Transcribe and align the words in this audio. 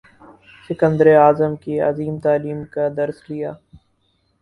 سکندر 0.69 1.07
اعظم 1.15 1.55
کی 1.55 1.79
عظیم 1.81 2.17
تعلیم 2.19 2.63
کا 2.65 2.87
درس 2.97 3.19
لیا 3.29 3.51